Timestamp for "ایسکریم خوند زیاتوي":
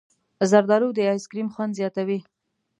1.11-2.19